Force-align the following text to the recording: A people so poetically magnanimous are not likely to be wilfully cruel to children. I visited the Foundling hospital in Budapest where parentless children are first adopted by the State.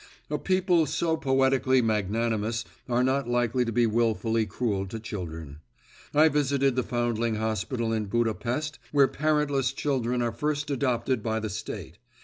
A 0.31 0.39
people 0.39 0.87
so 0.87 1.15
poetically 1.15 1.79
magnanimous 1.79 2.65
are 2.89 3.03
not 3.03 3.29
likely 3.29 3.65
to 3.65 3.71
be 3.71 3.85
wilfully 3.85 4.47
cruel 4.47 4.87
to 4.87 4.99
children. 4.99 5.59
I 6.11 6.27
visited 6.27 6.75
the 6.75 6.81
Foundling 6.81 7.35
hospital 7.35 7.93
in 7.93 8.07
Budapest 8.07 8.79
where 8.91 9.07
parentless 9.07 9.71
children 9.71 10.23
are 10.23 10.31
first 10.31 10.71
adopted 10.71 11.21
by 11.21 11.39
the 11.39 11.51
State. 11.51 11.99